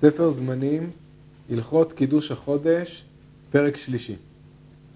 [0.00, 0.90] ספר זמנים,
[1.50, 3.04] הלכות קידוש החודש,
[3.50, 4.14] פרק שלישי.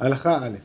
[0.01, 0.57] הלכה א'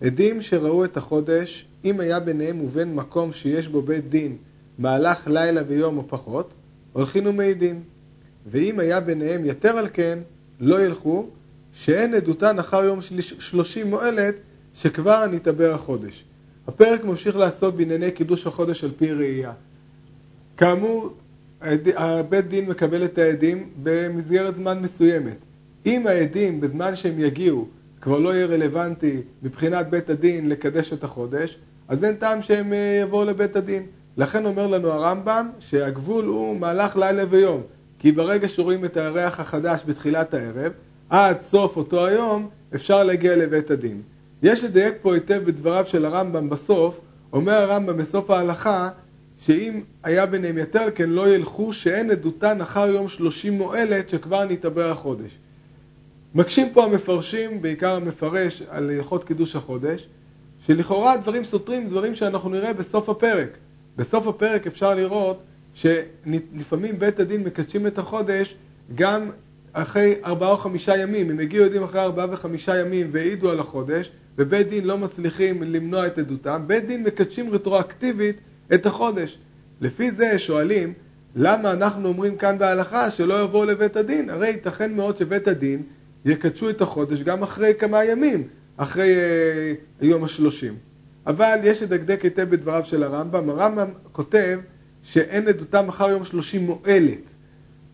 [0.00, 4.36] עדים שראו את החודש, אם היה ביניהם ובין מקום שיש בו בית דין
[4.78, 6.54] מהלך לילה ויום או פחות,
[6.92, 7.82] הולכים ומעידים.
[8.50, 10.18] ואם היה ביניהם יתר על כן,
[10.60, 11.26] לא ילכו,
[11.74, 12.98] שאין עדותן אחר יום
[13.38, 14.34] שלושים מועלת,
[14.74, 16.24] שכבר נתעבר החודש.
[16.68, 19.52] הפרק ממשיך לעסוק בענייני קידוש החודש על פי ראייה.
[20.56, 21.14] כאמור,
[21.96, 25.36] הבית דין מקבל את העדים במסגרת זמן מסוימת.
[25.86, 27.66] אם העדים בזמן שהם יגיעו
[28.00, 31.56] כבר לא יהיה רלוונטי מבחינת בית הדין לקדש את החודש,
[31.88, 33.82] אז אין טעם שהם אה, יבואו לבית הדין.
[34.16, 37.60] לכן אומר לנו הרמב"ם שהגבול הוא מהלך לילה ויום.
[37.98, 40.72] כי ברגע שרואים את הירח החדש בתחילת הערב,
[41.10, 44.00] עד סוף אותו היום אפשר להגיע לבית הדין.
[44.42, 47.00] יש לדייק פה היטב בדבריו של הרמב"ם בסוף,
[47.32, 48.90] אומר הרמב"ם בסוף ההלכה
[49.46, 54.90] שאם היה ביניהם יותר כן לא ילכו שאין עדותן אחר יום שלושים מועלת שכבר נתעבר
[54.90, 55.30] החודש.
[56.34, 60.06] מקשים פה המפרשים, בעיקר המפרש, על הלכות קידוש החודש,
[60.66, 63.48] שלכאורה דברים סותרים, דברים שאנחנו נראה בסוף הפרק.
[63.96, 65.42] בסוף הפרק אפשר לראות
[65.74, 68.54] שלפעמים בית הדין מקדשים את החודש
[68.94, 69.30] גם
[69.72, 71.30] אחרי ארבעה או חמישה ימים.
[71.30, 76.06] אם הגיעו עדים אחרי ארבעה וחמישה ימים והעידו על החודש, ובית דין לא מצליחים למנוע
[76.06, 78.36] את עדותם, בית דין מקדשים רטרואקטיבית
[78.74, 79.38] את החודש.
[79.80, 80.92] לפי זה שואלים,
[81.36, 84.30] למה אנחנו אומרים כאן בהלכה שלא יבואו לבית הדין?
[84.30, 85.82] הרי ייתכן מאוד שבית הדין
[86.24, 90.74] יקדשו את החודש גם אחרי כמה ימים, אחרי אה, יום השלושים.
[91.26, 93.50] אבל יש לדקדק היטב בדבריו של הרמב"ם.
[93.50, 94.58] הרמב"ם כותב
[95.02, 97.30] שאין עדותם אחר יום שלושים מועלת.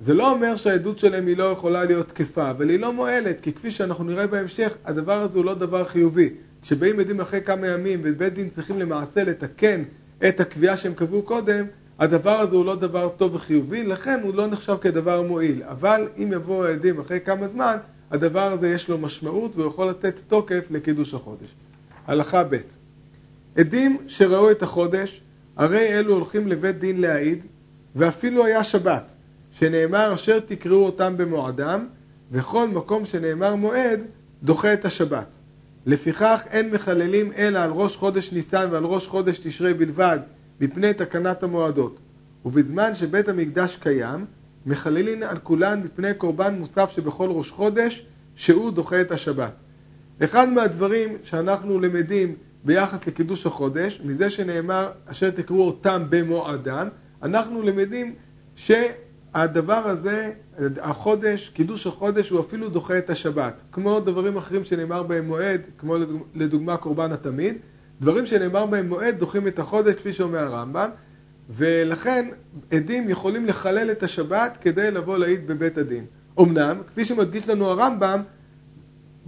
[0.01, 3.53] זה לא אומר שהעדות שלהם היא לא יכולה להיות תקפה, אבל היא לא מועלת, כי
[3.53, 6.31] כפי שאנחנו נראה בהמשך, הדבר הזה הוא לא דבר חיובי.
[6.63, 9.83] כשבאים עדים אחרי כמה ימים ובית דין צריכים למעשה לתקן
[10.29, 11.65] את הקביעה שהם קבעו קודם,
[11.99, 15.63] הדבר הזה הוא לא דבר טוב וחיובי, לכן הוא לא נחשב כדבר מועיל.
[15.63, 17.77] אבל אם יבואו העדים אחרי כמה זמן,
[18.11, 21.49] הדבר הזה יש לו משמעות והוא יכול לתת תוקף לקידוש החודש.
[22.07, 22.57] הלכה ב'
[23.57, 25.21] עדים שראו את החודש,
[25.57, 27.45] הרי אלו הולכים לבית דין להעיד,
[27.97, 29.11] ואפילו היה שבת,
[29.53, 31.87] שנאמר אשר תקראו אותם במועדם,
[32.33, 34.01] וכל מקום שנאמר מועד,
[34.43, 35.38] דוחה את השבת.
[35.89, 40.19] לפיכך אין מחללים אלא על ראש חודש ניסן ועל ראש חודש תשרי בלבד,
[40.61, 41.99] מפני תקנת המועדות.
[42.45, 44.25] ובזמן שבית המקדש קיים,
[44.67, 48.07] מחללין על כולן מפני קורבן מוסף שבכל ראש חודש,
[48.37, 49.53] שהוא דוחה את השבת.
[50.25, 52.35] אחד מהדברים שאנחנו למדים
[52.65, 56.89] ביחס לקידוש החודש, מזה שנאמר אשר תקראו אותם במועדם,
[57.23, 58.15] אנחנו למדים
[59.33, 60.33] שהדבר הזה,
[60.81, 63.55] החודש, קידוש החודש הוא אפילו דוחה את השבת.
[63.73, 65.97] כמו דברים אחרים שנאמר בהם מועד, כמו
[66.35, 67.57] לדוגמה קורבן התמיד,
[68.01, 70.91] דברים שנאמר בהם מועד דוחים את החודש כפי שאומר הרמב"ם
[71.57, 72.29] ולכן
[72.73, 76.05] עדים יכולים לחלל את השבת כדי לבוא להעיד בבית הדין.
[76.41, 78.23] אמנם, כפי שמדגיש לנו הרמב"ם,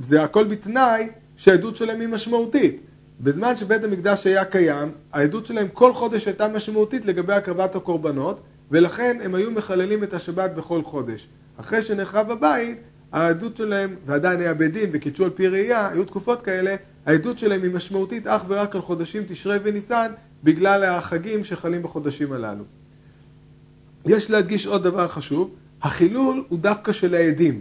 [0.00, 2.80] זה הכל בתנאי שהעדות שלהם היא משמעותית.
[3.20, 9.18] בזמן שבית המקדש היה קיים, העדות שלהם כל חודש הייתה משמעותית לגבי הקרבת הקורבנות, ולכן
[9.22, 11.26] הם היו מחללים את השבת בכל חודש.
[11.56, 12.78] אחרי שנחרב הבית,
[13.12, 16.76] העדות שלהם, ועדיין היה בית דין וקידשו על פי ראייה, היו תקופות כאלה,
[17.06, 20.12] העדות שלהם היא משמעותית אך ורק על חודשים תשרי וניסן,
[20.44, 22.64] בגלל החגים שחלים בחודשים הללו.
[24.06, 25.50] יש להדגיש עוד דבר חשוב,
[25.82, 27.60] החילול הוא דווקא של העדים,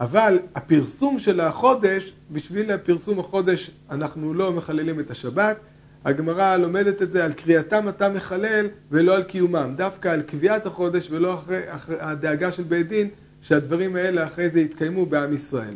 [0.00, 5.56] אבל הפרסום של החודש, בשביל הפרסום החודש אנחנו לא מחללים את השבת,
[6.04, 11.10] הגמרא לומדת את זה על קריאתם אתה מחלל ולא על קיומם, דווקא על קביעת החודש
[11.10, 13.08] ולא אחרי, אחרי הדאגה של בית דין
[13.42, 15.74] שהדברים האלה אחרי זה יתקיימו בעם ישראל.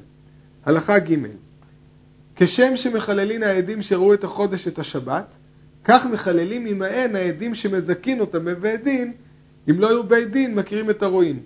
[0.64, 1.14] הלכה ג'
[2.36, 5.34] כשם שמחללין העדים שראו את החודש את השבת,
[5.84, 9.12] כך מחללים עמהן העדים שמזכין אותם בבית דין,
[9.70, 11.38] אם לא היו בית דין מכירים את הרועים.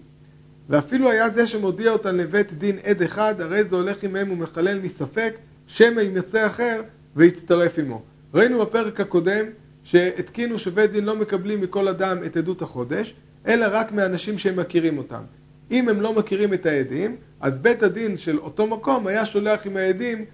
[0.68, 5.34] ואפילו היה זה שמודיע אותם לבית דין עד אחד, הרי זה הולך עמהם ומחלל מספק,
[5.66, 6.82] שמא יצא אחר
[7.16, 8.02] ויצטרף עמו.
[8.34, 9.44] ראינו בפרק הקודם
[9.84, 13.14] שהתקינו שבית דין לא מקבלים מכל אדם את עדות החודש,
[13.46, 15.22] אלא רק מאנשים שהם מכירים אותם.
[15.70, 19.76] אם הם לא מכירים את העדים, אז בית הדין של אותו מקום היה שולח עם
[19.76, 20.24] העדים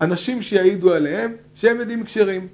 [0.00, 2.48] אנשים שיעידו עליהם שהם עדים כשרים.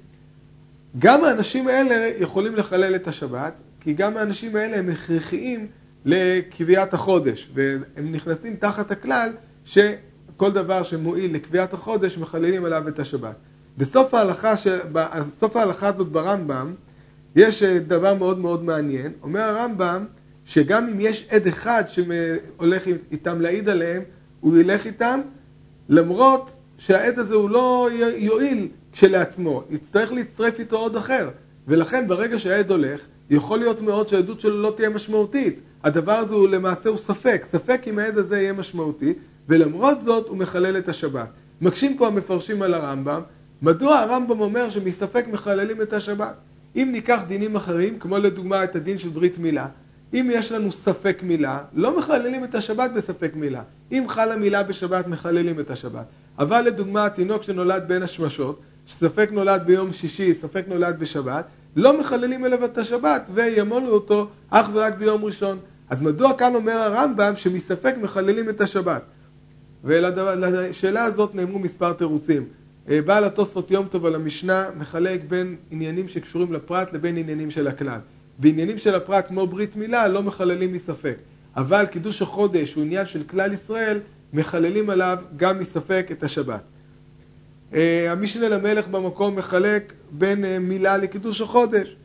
[0.99, 5.67] גם האנשים האלה יכולים לחלל את השבת, כי גם האנשים האלה הם הכרחיים
[6.05, 9.29] לקביעת החודש, והם נכנסים תחת הכלל
[9.65, 13.35] שכל דבר שמועיל לקביעת החודש מחללים עליו את השבת.
[13.77, 14.67] בסוף ההלכה, ש...
[14.91, 16.73] בסוף ההלכה הזאת ברמב"ם
[17.35, 19.11] יש דבר מאוד מאוד מעניין.
[19.23, 20.05] אומר הרמב"ם
[20.45, 24.01] שגם אם יש עד אחד שהולך איתם להעיד עליהם,
[24.39, 25.21] הוא ילך איתם
[25.89, 31.29] למרות שהעד הזה הוא לא יועיל כשלעצמו, יצטרך להצטרף איתו עוד אחר.
[31.67, 36.47] ולכן ברגע שהעד הולך, יכול להיות מאוד שהעדות שלו לא תהיה משמעותית, הדבר הזה הוא
[36.47, 39.13] למעשה הוא ספק, ספק אם העד הזה יהיה משמעותי,
[39.49, 41.27] ולמרות זאת הוא מחלל את השבת.
[41.61, 43.21] מקשים פה המפרשים על הרמב"ם,
[43.61, 46.33] מדוע הרמב"ם אומר שמספק מחללים את השבת?
[46.75, 49.67] אם ניקח דינים אחרים, כמו לדוגמה את הדין של ברית מילה,
[50.13, 53.61] אם יש לנו ספק מילה, לא מחללים את השבת בספק מילה.
[53.91, 56.05] אם חלה מילה בשבת, מחללים את השבת.
[56.39, 62.45] אבל לדוגמה, התינוק שנולד בין השמשות, שספק נולד ביום שישי, ספק נולד בשבת, לא מחללים
[62.45, 65.57] אליו את השבת וימונו אותו אך ורק ביום ראשון.
[65.89, 69.01] אז מדוע כאן אומר הרמב"ם שמספק מחללים את השבת?
[69.83, 72.43] ולשאלה הזאת נאמרו מספר תירוצים.
[72.89, 77.67] אה, בעל התוספות יום טוב על המשנה מחלק בין עניינים שקשורים לפרט לבין עניינים של
[77.67, 77.99] הכלל.
[78.39, 81.15] בעניינים של הפרט כמו ברית מילה לא מחללים מספק.
[81.55, 83.99] אבל קידוש החודש הוא עניין של כלל ישראל,
[84.33, 86.61] מחללים עליו גם מספק את השבת.
[87.73, 91.95] אה, המשנה למלך במקום מחלק בין אה, מילה לקידוש החודש.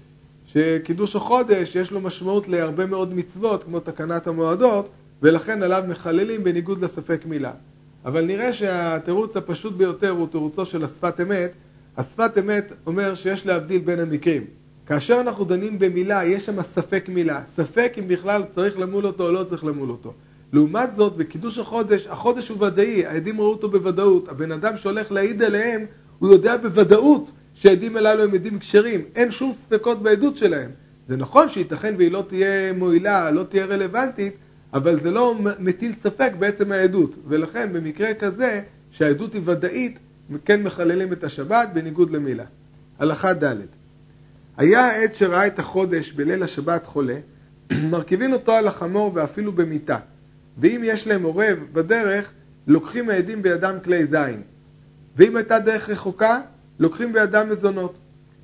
[0.46, 4.88] שקידוש החודש יש לו משמעות להרבה מאוד מצוות כמו תקנת המועדות
[5.22, 7.52] ולכן עליו מחללים בניגוד לספק מילה.
[8.06, 11.52] אבל נראה שהתירוץ הפשוט ביותר הוא תירוצו של השפת אמת.
[11.96, 14.44] השפת אמת אומר שיש להבדיל בין המקרים.
[14.86, 17.40] כאשר אנחנו דנים במילה, יש שם ספק מילה.
[17.56, 20.12] ספק אם בכלל צריך למול אותו או לא צריך למול אותו.
[20.52, 24.28] לעומת זאת, בקידוש החודש, החודש הוא ודאי, העדים ראו אותו בוודאות.
[24.28, 25.84] הבן אדם שהולך להעיד עליהם,
[26.18, 29.04] הוא יודע בוודאות שהעדים הללו הם עדים כשרים.
[29.14, 30.70] אין שום ספקות בעדות שלהם.
[31.08, 34.34] זה נכון שייתכן והיא לא תהיה מועילה, לא תהיה רלוונטית,
[34.76, 37.16] אבל זה לא מטיל ספק בעצם העדות.
[37.28, 39.98] ולכן במקרה כזה, שהעדות היא ודאית,
[40.44, 42.44] כן מחללים את השבת בניגוד למילה.
[42.98, 43.56] הלכה ד'
[44.56, 47.18] היה העת שראה את החודש בליל השבת חולה,
[47.90, 49.98] מרכיבים אותו על החמור ואפילו במיטה.
[50.58, 52.30] ואם יש להם עורב בדרך,
[52.66, 54.42] לוקחים העדים בידם כלי זין.
[55.16, 56.40] ואם הייתה דרך רחוקה,
[56.78, 57.98] לוקחים בידם מזונות.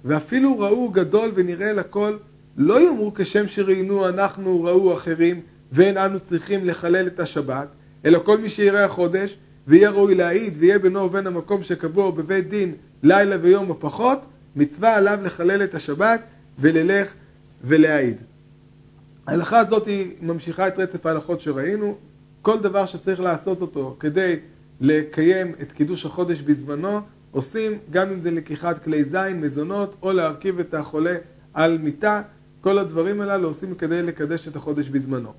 [0.05, 2.17] ואפילו ראו גדול ונראה לכל,
[2.57, 5.41] לא יאמרו כשם שראינו אנחנו ראו אחרים,
[5.73, 7.69] ואין אנו צריכים לחלל את השבת,
[8.05, 9.37] אלא כל מי שיראה החודש,
[9.69, 14.27] ויהיה ראוי להעיד, ויהיה בינו ובין המקום שקבוע בבית דין לילה ויום או פחות,
[14.57, 16.21] מצווה עליו לחלל את השבת
[16.59, 17.15] וללך
[17.65, 18.17] ולהעיד.
[19.27, 21.97] ההלכה הזאת היא ממשיכה את רצף ההלכות שראינו.
[22.43, 24.37] כל דבר שצריך לעשות אותו כדי
[24.81, 30.61] לקיים את קידוש החודש בזמנו, עושים גם אם זה לקיחת כלי זין, מזונות, או להרכיב
[30.61, 31.15] את החולה
[31.55, 32.23] על מיטה.
[32.61, 35.33] כל הדברים הללו עושים כדי לקדש את החודש בזמנו.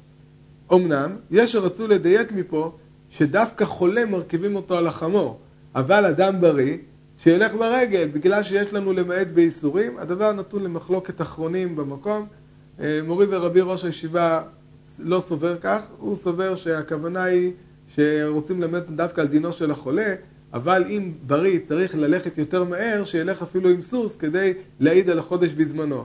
[0.76, 2.72] אמנם, יש שרצו לדייק מפה
[3.10, 5.40] שדווקא חולה מרכיבים אותו על החמור,
[5.76, 6.78] אבל אדם בריא
[7.18, 12.26] שילך ברגל, בגלל שיש לנו למעט בייסורים, הדבר נתון למחלוקת אחרונים במקום.
[12.80, 14.42] אה, מורי ורבי ראש הישיבה
[15.00, 17.52] לא סובר כך, הוא סובר שהכוונה היא
[17.96, 20.16] שרוצים ללמד דווקא על דינו של החולה,
[20.54, 25.52] אבל אם בריא צריך ללכת יותר מהר, שילך אפילו עם סוס כדי להעיד על החודש
[25.52, 26.04] בזמנו.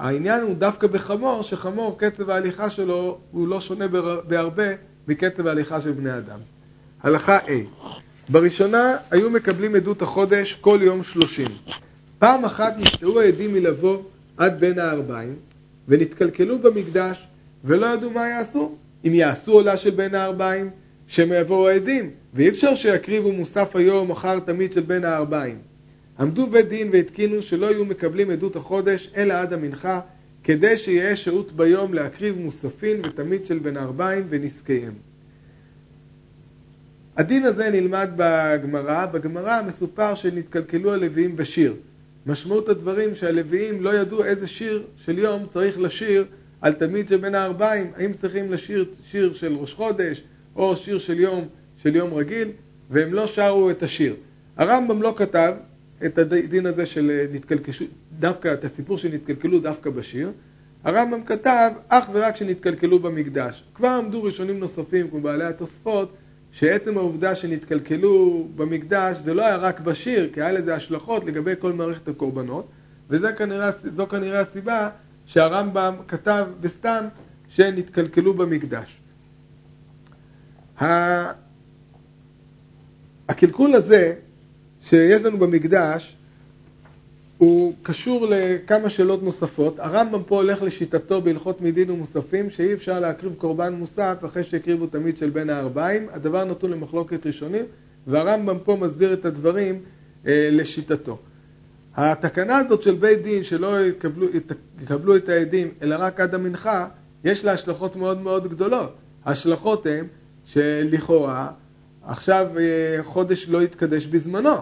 [0.00, 3.88] העניין הוא דווקא בחמור, שחמור, קצב ההליכה שלו הוא לא שונה
[4.28, 4.64] בהרבה
[5.08, 6.38] מקצב ההליכה של בני אדם.
[7.02, 7.50] הלכה A
[8.28, 11.48] בראשונה היו מקבלים עדות החודש כל יום שלושים.
[12.18, 13.98] פעם אחת נשתאו העדים מלבוא
[14.36, 15.34] עד בין הארבעים,
[15.88, 17.26] ונתקלקלו במקדש,
[17.64, 18.74] ולא ידעו מה יעשו.
[19.06, 20.70] אם יעשו עולה של בין הארבעים,
[21.08, 25.58] שמא יבואו העדים, ואי אפשר שיקריבו מוסף היום אחר תמיד של בין הארבעים.
[26.20, 30.00] עמדו בית דין והתקינו שלא יהיו מקבלים עדות החודש אלא עד המנחה,
[30.44, 34.92] כדי שיהיה שהות ביום להקריב מוספין ותמיד של בין הארבעים ונזקיהם.
[37.16, 41.74] הדין הזה נלמד בגמרא, בגמרא מסופר שנתקלקלו הלוויים בשיר.
[42.26, 46.24] משמעות הדברים שהלוויים לא ידעו איזה שיר של יום צריך לשיר
[46.60, 50.22] על תמיד שבין הארבעים, האם צריכים לשיר שיר של ראש חודש
[50.56, 51.48] או שיר של יום,
[51.82, 52.48] של יום רגיל,
[52.90, 54.14] והם לא שרו את השיר.
[54.56, 55.52] הרמב"ם לא כתב
[56.06, 57.86] את הדין הזה של נתקלקלו,
[58.18, 60.30] דווקא, את הסיפור שנתקלקלו דווקא בשיר.
[60.84, 63.64] הרמב"ם כתב אך ורק שנתקלקלו במקדש.
[63.74, 66.12] כבר עמדו ראשונים נוספים כמו בעלי התוספות
[66.52, 71.72] שעצם העובדה שנתקלקלו במקדש זה לא היה רק בשיר, כי היה לזה השלכות לגבי כל
[71.72, 72.68] מערכת הקורבנות,
[73.10, 73.70] וזו כנראה,
[74.10, 74.90] כנראה הסיבה
[75.26, 77.04] שהרמב"ם כתב בסתם
[77.48, 78.96] שנתקלקלו במקדש.
[83.28, 84.14] הקלקול הזה
[84.90, 86.16] שיש לנו במקדש
[87.38, 89.78] הוא קשור לכמה שאלות נוספות.
[89.78, 95.16] הרמב"ם פה הולך לשיטתו בהלכות מדין ומוספים, שאי אפשר להקריב קורבן מוסף אחרי שהקריבו תמיד
[95.16, 96.06] של בין הארבעים.
[96.12, 97.64] הדבר נתון למחלוקת ראשונים,
[98.06, 99.78] והרמב"ם פה מסביר את הדברים
[100.26, 101.18] אה, לשיטתו.
[101.96, 104.26] התקנה הזאת של בית דין שלא יקבלו,
[104.82, 106.88] יקבלו את העדים אלא רק עד המנחה,
[107.24, 108.94] יש לה השלכות מאוד מאוד גדולות.
[109.24, 110.04] ההשלכות הן
[110.46, 111.48] שלכאורה
[112.06, 114.56] עכשיו אה, חודש לא יתקדש בזמנו.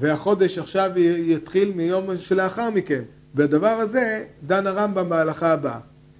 [0.00, 3.02] והחודש עכשיו יתחיל מיום שלאחר מכן.
[3.34, 5.78] והדבר הזה דן הרמב"ם בהלכה הבאה.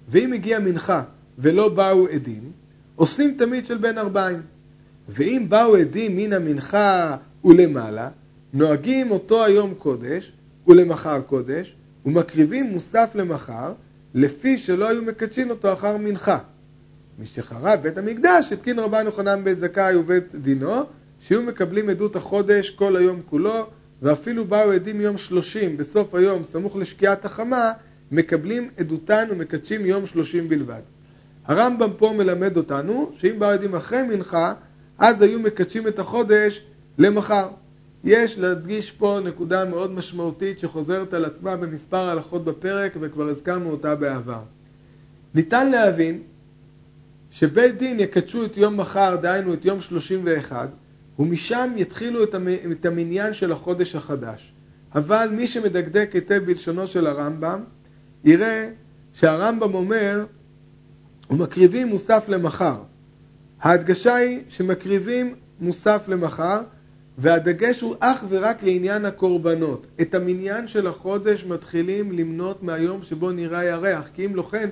[0.09, 1.03] ואם הגיע מנחה
[1.39, 2.51] ולא באו עדים,
[2.95, 4.41] עושים תמיד של בין ארבעים.
[5.09, 8.09] ואם באו עדים מן המנחה ולמעלה,
[8.53, 10.31] נוהגים אותו היום קודש
[10.67, 11.73] ולמחר קודש,
[12.05, 13.73] ומקריבים מוסף למחר,
[14.15, 16.37] לפי שלא היו מקדשים אותו אחר מנחה.
[17.19, 20.83] משחרב בית המקדש התקין רבן יוחנן בית זכאי ובית דינו,
[21.21, 23.67] שהיו מקבלים עדות החודש כל היום כולו,
[24.01, 27.71] ואפילו באו עדים יום שלושים בסוף היום, סמוך לשקיעת החמה,
[28.11, 30.81] מקבלים עדותן ומקדשים יום שלושים בלבד.
[31.45, 34.53] הרמב"ם פה מלמד אותנו שאם באו עדים אחרי מנחה,
[34.99, 36.61] אז היו מקדשים את החודש
[36.97, 37.47] למחר.
[38.03, 43.95] יש להדגיש פה נקודה מאוד משמעותית שחוזרת על עצמה במספר הלכות בפרק וכבר הזכרנו אותה
[43.95, 44.41] בעבר.
[45.35, 46.21] ניתן להבין
[47.31, 50.69] שבית דין יקדשו את יום מחר, דהיינו את יום 31,
[51.21, 52.23] ומשם יתחילו
[52.71, 54.51] את המניין של החודש החדש.
[54.95, 57.59] אבל מי שמדקדק היטב בלשונו של הרמב"ם,
[58.23, 58.69] יראה
[59.13, 60.25] שהרמב"ם אומר,
[61.29, 62.75] ומקריבים מוסף למחר.
[63.61, 66.61] ההדגשה היא שמקריבים מוסף למחר,
[67.17, 69.87] והדגש הוא אך ורק לעניין הקורבנות.
[70.01, 74.69] את המניין של החודש מתחילים למנות מהיום שבו נראה הירח, כי אם לא כן,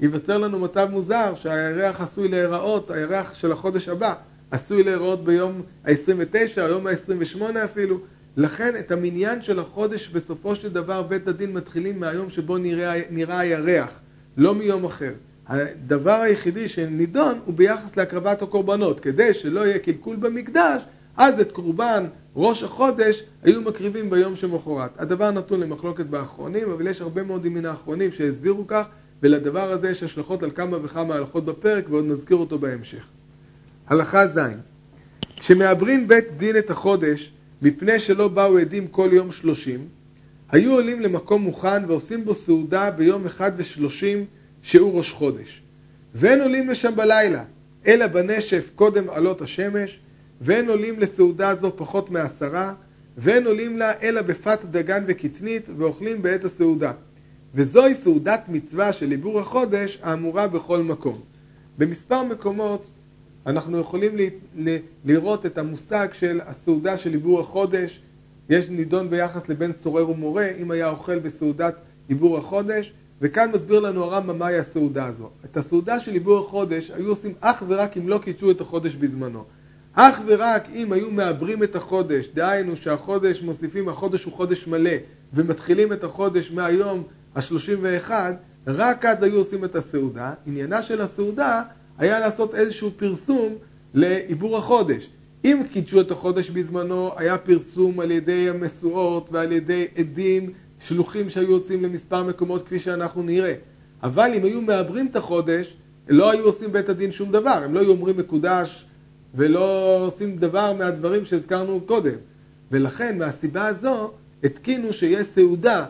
[0.00, 4.14] ייווצר לנו מצב מוזר שהירח עשוי להיראות, הירח של החודש הבא,
[4.50, 7.98] עשוי להיראות ביום ה-29, היום ה-28 אפילו.
[8.36, 13.38] לכן את המניין של החודש בסופו של דבר בית הדין מתחילים מהיום שבו נראה, נראה
[13.38, 14.00] הירח,
[14.36, 15.12] לא מיום אחר.
[15.46, 20.82] הדבר היחידי שנידון הוא ביחס להקרבת הקורבנות, כדי שלא יהיה קלקול במקדש,
[21.16, 22.04] אז את קורבן
[22.36, 24.90] ראש החודש היו מקריבים ביום שמחרת.
[24.98, 28.86] הדבר נתון למחלוקת באחרונים, אבל יש הרבה מאוד מן האחרונים שהסבירו כך,
[29.22, 33.19] ולדבר הזה יש השלכות על כמה וכמה הלכות בפרק, ועוד נזכיר אותו בהמשך.
[33.90, 34.38] הלכה ז'
[35.36, 37.32] כשמעברים בית דין את החודש,
[37.62, 39.80] מפני שלא באו עדים כל יום שלושים,
[40.50, 44.24] היו עולים למקום מוכן ועושים בו סעודה ביום אחד ושלושים
[44.62, 45.62] שהוא ראש חודש.
[46.14, 47.44] ואין עולים לשם בלילה,
[47.86, 49.98] אלא בנשף קודם עלות השמש,
[50.40, 52.74] ואין עולים לסעודה זו פחות מעשרה,
[53.18, 56.92] ואין עולים לה אלא בפת דגן וקטנית, ואוכלים בעת הסעודה.
[57.54, 61.20] וזוהי סעודת מצווה של עיבור החודש האמורה בכל מקום.
[61.78, 62.90] במספר מקומות
[63.46, 64.12] אנחנו יכולים
[65.04, 68.00] לראות את המושג של הסעודה של עיבור החודש.
[68.50, 71.74] יש נידון ביחס לבין סורר ומורה, אם היה אוכל בסעודת
[72.08, 75.30] עיבור החודש, וכאן מסביר לנו הרמב"ם מהי הסעודה הזו.
[75.44, 79.44] את הסעודה של עיבור החודש היו עושים אך ורק אם לא קידשו את החודש בזמנו.
[79.94, 84.90] אך ורק אם היו מעברים את החודש, דהיינו שהחודש מוסיפים, החודש הוא חודש מלא,
[85.34, 87.02] ומתחילים את החודש מהיום
[87.34, 88.10] ה-31,
[88.66, 90.32] רק אז היו עושים את הסעודה.
[90.46, 91.62] עניינה של הסעודה
[92.00, 93.54] היה לעשות איזשהו פרסום
[93.94, 95.08] לעיבור החודש.
[95.44, 100.52] אם קידשו את החודש בזמנו, היה פרסום על ידי המשואות ועל ידי עדים,
[100.82, 103.54] שלוחים שהיו יוצאים למספר מקומות כפי שאנחנו נראה.
[104.02, 105.74] אבל אם היו מעברים את החודש,
[106.08, 107.60] לא היו עושים בית הדין שום דבר.
[107.64, 108.84] הם לא היו אומרים מקודש
[109.34, 112.14] ולא עושים דבר מהדברים שהזכרנו קודם.
[112.72, 114.10] ולכן, מהסיבה הזו,
[114.44, 115.86] התקינו שיהיה סעודה,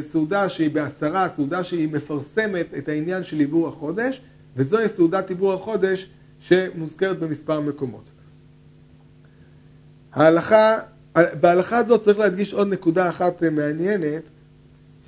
[0.00, 4.20] סעודה שהיא בעשרה, סעודה שהיא מפרסמת את העניין של עיבור החודש,
[4.56, 6.06] וזוהי סעודת עיבור החודש
[6.40, 8.10] שמוזכרת במספר מקומות.
[10.12, 10.78] ההלכה,
[11.40, 14.22] בהלכה הזאת צריך להדגיש עוד נקודה אחת מעניינת,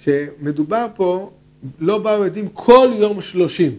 [0.00, 1.30] שמדובר פה,
[1.78, 3.78] לא באו עדים כל יום שלושים.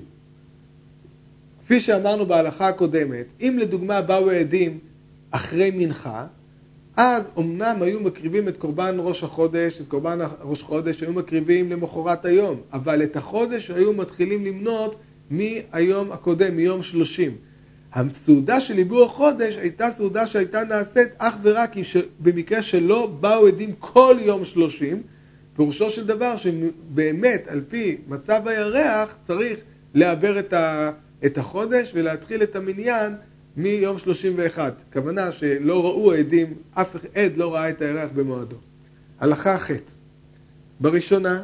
[1.66, 4.80] כפי שאמרנו בהלכה הקודמת, אם לדוגמה באו עדים
[5.32, 6.26] אחרי מנחה,
[6.98, 12.26] אז אמנם היו מקריבים את קורבן ראש החודש, את קורבן ראש חודש היו מקריבים למחרת
[12.26, 14.96] היום, אבל את החודש היו מתחילים למנות
[15.32, 17.32] מהיום הקודם, מיום שלושים.
[17.94, 21.76] הסעודה של עיבור החודש הייתה סעודה שהייתה נעשית אך ורק
[22.20, 25.02] במקרה שלא באו עדים כל יום שלושים,
[25.56, 29.60] פירושו של דבר שבאמת על פי מצב הירח צריך
[29.94, 30.92] לעבר את, ה,
[31.26, 33.14] את החודש ולהתחיל את המניין
[33.58, 34.72] מיום שלושים ואחד.
[34.94, 38.56] כוונה שלא ראו עדים, אף עד לא ראה את הירח במועדו.
[39.20, 39.72] הלכה ח'
[40.80, 41.44] בראשונה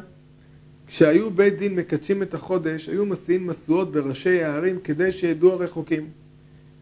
[0.86, 6.08] כשהיו בית דין מקדשים את החודש, היו מסיעים משואות בראשי הערים כדי שידעו הרחוקים.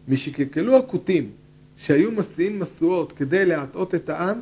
[0.07, 1.29] משקלקלו הכותים
[1.77, 4.39] שהיו מסיעים משואות כדי להטעות את העם,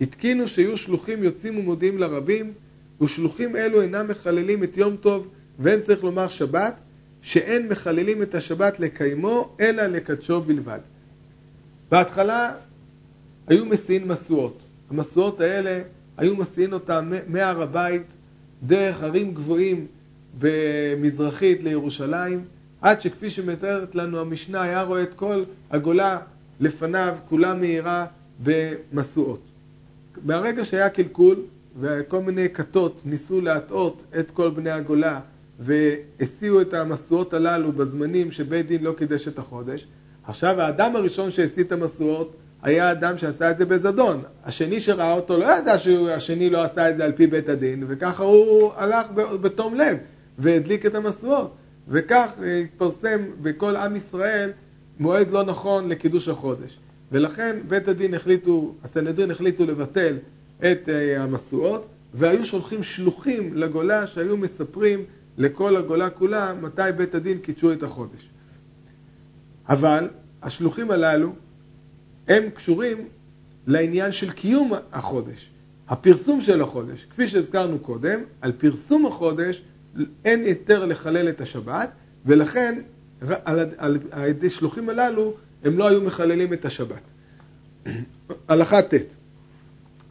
[0.00, 2.52] התקינו שיהיו שלוחים יוצאים ומודיעים לרבים,
[3.00, 5.28] ושלוחים אלו אינם מחללים את יום טוב,
[5.58, 6.74] ואין צריך לומר שבת,
[7.22, 10.78] שאין מחללים את השבת לקיימו, אלא לקדשו בלבד.
[11.90, 12.54] בהתחלה
[13.46, 14.58] היו מסיעים משואות.
[14.90, 15.82] המשואות האלה,
[16.16, 18.06] היו מסיעים אותם מהר הבית
[18.66, 19.86] דרך הרים גבוהים
[20.40, 22.44] במזרחית לירושלים,
[22.80, 26.18] עד שכפי שמתארת לנו המשנה, היה רואה את כל הגולה
[26.60, 28.06] לפניו, כולה מהירה
[28.42, 29.40] במשואות.
[30.24, 31.36] מהרגע שהיה קלקול,
[31.80, 35.20] וכל מיני כתות ניסו להטעות את כל בני הגולה
[35.60, 39.86] והסיעו את המשואות הללו בזמנים שבית דין לא קידש את החודש.
[40.26, 44.22] עכשיו האדם הראשון שהשיא את המשואות היה אדם שעשה את זה בזדון.
[44.44, 48.24] השני שראה אותו לא ידע שהשני לא עשה את זה על פי בית הדין, וככה
[48.24, 49.06] הוא הלך
[49.40, 49.96] בתום לב
[50.38, 51.54] והדליק את המשואות.
[51.88, 52.30] וכך
[52.64, 54.50] התפרסם בכל עם ישראל
[55.00, 56.78] מועד לא נכון לקידוש החודש.
[57.12, 60.16] ולכן בית הדין החליטו, הסנהדרין החליטו לבטל
[60.58, 65.04] את אה, המשואות, והיו שולחים שלוחים לגולה שהיו מספרים
[65.38, 68.28] לכל הגולה כולה מתי בית הדין קידשו את החודש.
[69.68, 70.08] אבל
[70.42, 71.32] השלוחים הללו
[72.28, 73.08] הם קשורים
[73.66, 75.48] לעניין של קיום החודש,
[75.88, 77.06] הפרסום של החודש.
[77.10, 79.62] כפי שהזכרנו קודם, על פרסום החודש
[80.24, 81.90] אין היתר לחלל את השבת,
[82.26, 82.80] ולכן
[83.44, 83.98] על,
[84.28, 87.02] ידי שלוחים הללו הם לא היו מחללים את השבת.
[88.48, 88.94] הלכה ט'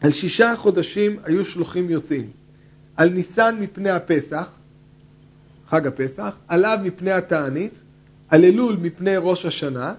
[0.01, 2.29] על שישה חודשים היו שלוחים יוצאים.
[2.97, 4.47] על ניסן מפני הפסח,
[5.69, 7.79] חג הפסח, על אב מפני התענית,
[8.29, 9.93] על אלול מפני ראש השנה.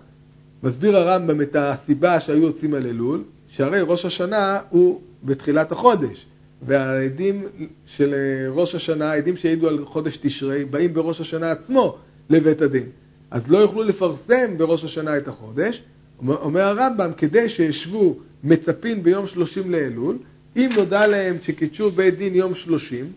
[0.62, 6.26] מסביר הרמב"ם את הסיבה שהיו יוצאים על אלול, שהרי ראש השנה הוא בתחילת החודש.
[6.66, 7.42] והעדים
[7.87, 8.14] של
[8.50, 11.97] ראש השנה, העדים שהעידו על חודש תשרי, באים בראש השנה עצמו
[12.31, 12.87] לבית הדין.
[13.31, 15.83] אז לא יוכלו לפרסם בראש השנה את החודש.
[16.26, 20.19] אומר הרמב"ם, כדי שישבו מצפים ביום שלושים לאלול,
[20.57, 23.12] אם נודע להם שקידשו בית דין יום שלושים,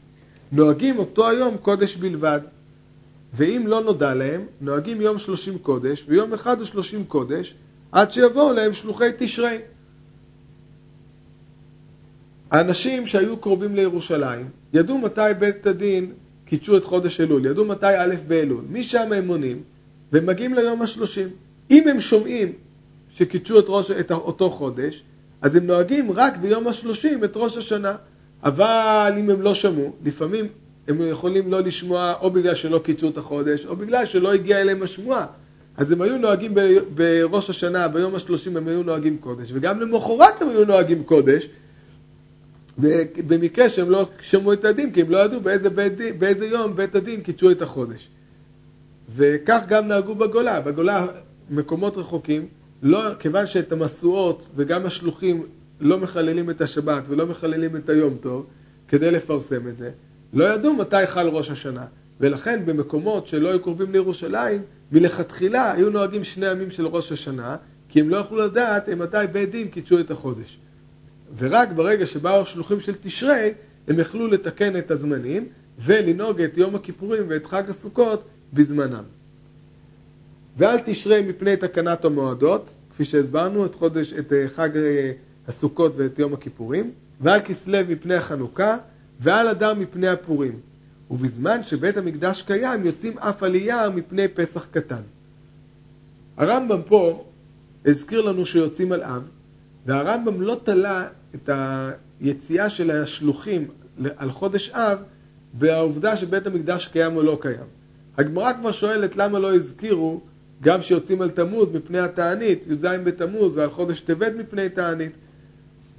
[0.51, 2.39] נוהגים אותו היום קודש בלבד.
[3.35, 7.55] ואם לא נודע להם, נוהגים יום שלושים קודש, ויום אחד ושלושים קודש,
[7.91, 9.57] עד שיבואו להם שלוחי תשרי.
[12.51, 16.11] האנשים שהיו קרובים לירושלים ידעו מתי בית הדין
[16.45, 18.63] קידשו את חודש אלול, ידעו מתי א' באלול.
[18.71, 19.61] משם הם מונים
[20.13, 21.29] ומגיעים ליום השלושים.
[21.71, 22.53] אם הם שומעים
[23.15, 25.03] שקידשו את, את אותו חודש,
[25.41, 27.95] אז הם נוהגים רק ביום השלושים את ראש השנה.
[28.43, 30.47] אבל אם הם לא שמעו, לפעמים
[30.87, 34.83] הם יכולים לא לשמוע או בגלל שלא קידשו את החודש, או בגלל שלא הגיעה אליהם
[34.83, 35.25] השמועה.
[35.77, 36.53] אז הם היו נוהגים
[36.95, 41.47] בראש השנה, ביום השלושים הם היו נוהגים קודש, וגם למחרת הם היו נוהגים קודש,
[43.27, 46.95] במקרה שהם לא שמעו את הדין, כי הם לא ידעו באיזה, בית, באיזה יום בית
[46.95, 48.07] הדין קידשו את החודש.
[49.15, 50.61] וכך גם נהגו בגולה.
[50.61, 51.05] בגולה,
[51.49, 52.47] מקומות רחוקים,
[52.83, 55.43] לא, כיוון שאת המשואות וגם השלוחים
[55.81, 58.45] לא מחללים את השבת ולא מחללים את היום טוב,
[58.87, 59.91] כדי לפרסם את זה,
[60.33, 61.85] לא ידעו מתי חל ראש השנה.
[62.19, 64.61] ולכן במקומות שלא היו קרובים לירושלים,
[64.91, 67.55] מלכתחילה היו נוהגים שני ימים של ראש השנה,
[67.89, 70.57] כי הם לא יכלו לדעת מתי בית דין קידשו את החודש.
[71.37, 73.53] ורק ברגע שבאו השלוחים של תשרי,
[73.87, 75.47] הם יכלו לתקן את הזמנים
[75.79, 79.03] ולנהוג את יום הכיפורים ואת חג הסוכות בזמנם.
[80.57, 85.11] ואל תשרי מפני תקנת המועדות, כפי שהסברנו, את, חודש, את אה, חג אה,
[85.47, 88.77] הסוכות ואת יום הכיפורים, ועל כסלו מפני החנוכה,
[89.19, 90.59] ועל אדר מפני הפורים.
[91.11, 95.01] ובזמן שבית המקדש קיים, יוצאים אף עלייה מפני פסח קטן.
[96.37, 97.25] הרמב"ם פה
[97.85, 99.23] הזכיר לנו שיוצאים על אב,
[99.85, 101.49] והרמב"ם לא תלה את
[102.21, 103.67] היציאה של השלוחים
[104.17, 104.97] על חודש אב
[105.53, 107.65] בעובדה שבית המקדש קיים או לא קיים.
[108.17, 110.21] הגמרא כבר שואלת למה לא הזכירו
[110.61, 115.11] גם שיוצאים על תמוז מפני התענית, י"ז בתמוז, ועל חודש טבת מפני תענית.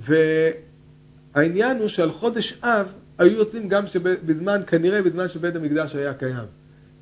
[0.00, 2.86] והעניין הוא שעל חודש אב
[3.18, 3.84] היו יוצאים גם
[4.26, 6.44] בזמן, כנראה בזמן שבית המקדש היה קיים.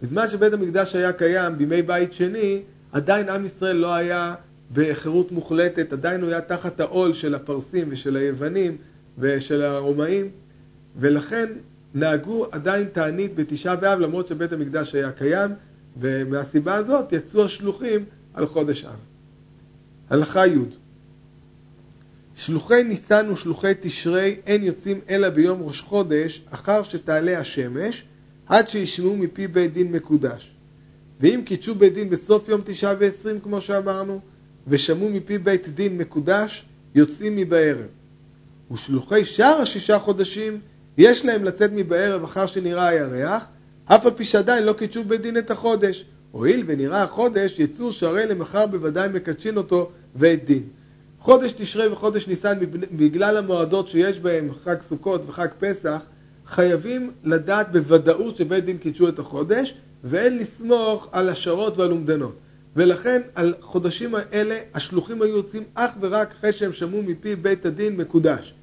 [0.02, 4.34] בזמן שבית המקדש היה קיים, בימי בית שני, עדיין עם ישראל לא היה
[4.74, 8.76] בחירות מוחלטת, עדיין הוא היה תחת העול של הפרסים ושל היוונים
[9.18, 10.28] ושל הרומאים,
[10.98, 11.46] ולכן
[11.94, 15.50] נהגו עדיין תענית בתשעה באב למרות שבית המקדש היה קיים,
[16.00, 18.96] ומהסיבה הזאת יצאו השלוחים על חודש אב.
[20.10, 20.58] הלכה י'
[22.36, 28.04] שלוחי ניסן ושלוחי תשרי אין יוצאים אלא ביום ראש חודש אחר שתעלה השמש
[28.46, 30.50] עד שישמעו מפי בית דין מקודש.
[31.20, 34.20] ואם קידשו בית דין בסוף יום תשעה ועשרים כמו שאמרנו
[34.68, 37.86] ושמעו מפי בית דין מקודש יוצאים מבערב.
[38.72, 40.60] ושלוחי שאר השישה חודשים
[40.98, 43.44] יש להם לצאת מבערב אחר שנראה הירח
[43.84, 46.04] אף על פי שעדיין לא קידשו בית דין את החודש.
[46.30, 50.62] הואיל ונראה החודש, יצאו שהרי למחר בוודאי מקדשין אותו ואת דין.
[51.24, 52.58] חודש תשרי וחודש ניסן,
[52.96, 56.02] בגלל המועדות שיש בהם חג סוכות וחג פסח,
[56.46, 62.36] חייבים לדעת בוודאות שבית דין קידשו את החודש, ואין לסמוך על השערות ועל אומדנות.
[62.76, 67.96] ולכן על חודשים האלה השלוחים היו יוצאים אך ורק אחרי שהם שמעו מפי בית הדין
[67.96, 68.54] מקודש.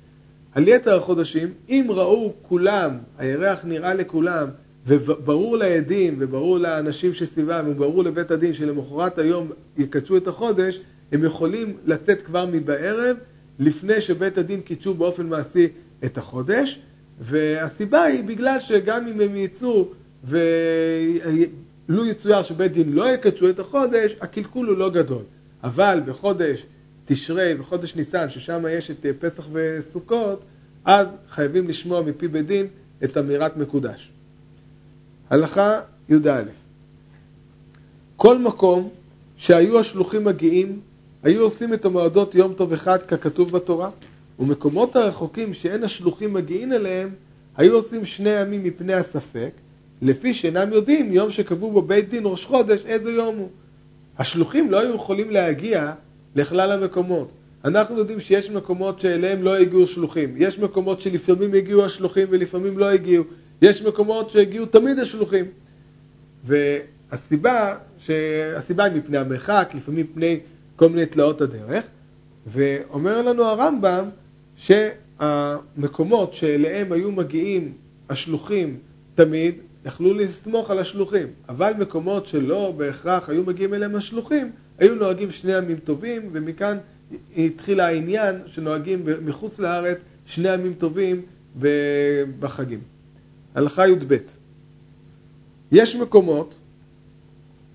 [0.53, 4.47] על יתר החודשים, אם ראו כולם, הירח נראה לכולם,
[4.87, 9.47] וברור לעדים, וברור לאנשים שסביבם, וברור לבית הדין שלמחרת היום
[9.77, 10.79] יקדשו את החודש,
[11.11, 13.17] הם יכולים לצאת כבר מבערב,
[13.59, 15.67] לפני שבית הדין קידשו באופן מעשי
[16.05, 16.79] את החודש,
[17.21, 19.87] והסיבה היא בגלל שגם אם הם יצאו
[20.23, 25.23] ולו יצויר שבית דין לא יקדשו את החודש, הקלקול הוא לא גדול.
[25.63, 26.63] אבל בחודש
[27.05, 30.43] תשרי וחודש ניסן, ששם יש את פסח וסוכות,
[30.85, 32.67] אז חייבים לשמוע מפי בית דין
[33.03, 34.09] את אמירת מקודש.
[35.29, 36.41] הלכה י"א
[38.15, 38.89] כל מקום
[39.37, 40.79] שהיו השלוחים מגיעים,
[41.23, 43.89] היו עושים את המועדות יום טוב אחד ככתוב בתורה,
[44.39, 47.09] ומקומות הרחוקים שאין השלוחים מגיעים אליהם,
[47.57, 49.51] היו עושים שני ימים מפני הספק,
[50.01, 53.49] לפי שאינם יודעים יום שקבעו בו בית דין ראש חודש, איזה יום הוא.
[54.17, 55.91] השלוחים לא היו יכולים להגיע
[56.35, 57.31] לכלל המקומות.
[57.65, 60.33] אנחנו יודעים שיש מקומות שאליהם לא הגיעו שלוחים.
[60.37, 63.23] יש מקומות שלפעמים הגיעו השלוחים ולפעמים לא הגיעו.
[63.61, 65.45] יש מקומות שהגיעו תמיד השלוחים.
[66.45, 67.77] והסיבה,
[68.57, 70.39] הסיבה היא מפני המרחק, לפעמים מפני
[70.81, 71.85] כל מיני תלאות הדרך.
[72.47, 74.05] ואומר לנו הרמב"ם
[74.57, 77.73] שהמקומות שאליהם היו מגיעים
[78.09, 78.77] השלוחים
[79.15, 81.27] תמיד, יכלו לסמוך על השלוחים.
[81.49, 86.77] אבל מקומות שלא בהכרח היו מגיעים אליהם השלוחים, היו נוהגים שני ימים טובים, ומכאן
[87.37, 91.21] התחיל העניין שנוהגים מחוץ לארץ שני ימים טובים
[92.39, 92.79] בחגים.
[93.55, 94.15] הלכה י"ב
[95.71, 96.55] יש מקומות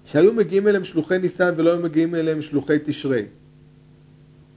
[0.06, 3.24] שהיו מגיעים אליהם שלוחי ניסן ולא היו מגיעים אליהם שלוחי תשרי.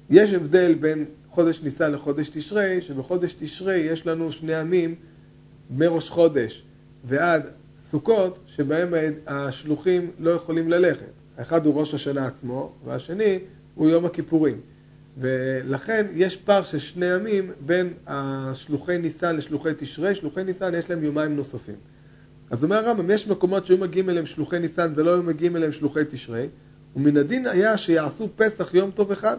[0.09, 4.95] יש הבדל בין חודש ניסן לחודש תשרי, שבחודש תשרי יש לנו שני ימים
[5.77, 6.63] מראש חודש
[7.07, 7.41] ועד
[7.89, 8.93] סוכות, שבהם
[9.27, 11.05] השלוחים לא יכולים ללכת.
[11.37, 13.39] האחד הוא ראש השנה עצמו, והשני
[13.75, 14.57] הוא יום הכיפורים.
[15.19, 21.03] ולכן יש פער של שני ימים בין השלוחי ניסן לשלוחי תשרי, שלוחי ניסן יש להם
[21.03, 21.75] יומיים נוספים.
[22.51, 26.01] אז אומר הרמב"ם, יש מקומות שהיו מגיעים אליהם שלוחי ניסן ולא היו מגיעים אליהם שלוחי
[26.09, 26.47] תשרי,
[26.95, 29.37] ומן הדין היה שיעשו פסח יום טוב אחד,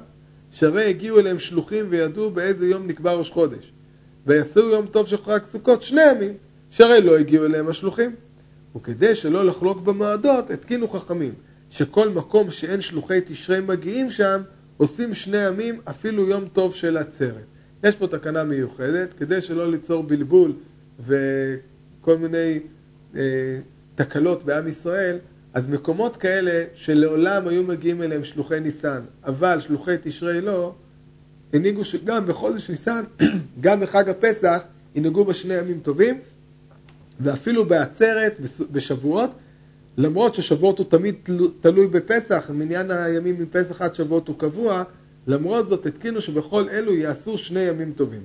[0.52, 3.72] שהרי הגיעו אליהם שלוחים וידעו באיזה יום נקבע ראש חודש.
[4.26, 6.32] ויעשו יום טוב של חג סוכות שני ימים,
[6.70, 8.14] שהרי לא הגיעו אליהם השלוחים.
[8.76, 11.32] וכדי שלא לחלוק במועדות, התקינו חכמים,
[11.70, 14.40] שכל מקום שאין שלוחי תשרי מגיעים שם,
[14.76, 17.44] עושים שני ימים אפילו יום טוב של עצרת.
[17.84, 20.52] יש פה תקנה מיוחדת, כדי שלא ליצור בלבול
[21.06, 22.58] וכל מיני
[23.94, 25.18] תקלות בעם ישראל,
[25.54, 30.74] אז מקומות כאלה שלעולם היו מגיעים אליהם שלוחי ניסן, אבל שלוחי תשרי לא,
[31.52, 33.04] הנהיגו שגם בחודש ניסן,
[33.60, 34.60] גם בחג הפסח,
[34.94, 36.18] ינהגו בשני ימים טובים,
[37.20, 38.40] ואפילו בעצרת,
[38.72, 39.30] בשבועות,
[39.98, 41.14] למרות ששבועות הוא תמיד
[41.60, 44.82] תלוי בפסח, מניין הימים מפסח עד שבועות הוא קבוע,
[45.26, 48.22] למרות זאת התקינו שבכל אלו יעשו שני ימים טובים.